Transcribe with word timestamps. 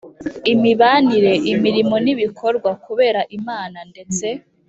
imibanire 0.53 1.33
imirimo 1.53 1.95
n 2.05 2.07
ibikorwa 2.13 2.71
kubera 2.85 3.21
Imana 3.37 3.79
ndetse 3.91 4.27